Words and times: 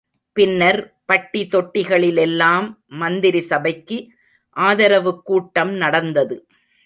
பின்னர் 0.37 0.79
பட்டி 1.05 1.41
தொட்டிகளிலெல்லாம் 1.51 2.67
மந்திரிசபைக்கு 2.99 3.97
ஆதரவுக்கூட்டம் 4.55 5.73
நடந்தது. 5.75 6.37